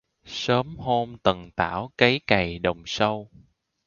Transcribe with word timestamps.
Sớm 0.25 0.77
hôm 0.77 1.17
tần 1.23 1.51
tảo 1.51 1.91
cấy 1.97 2.21
cày 2.27 2.59
đồng 2.59 2.83
sâu 2.85 3.29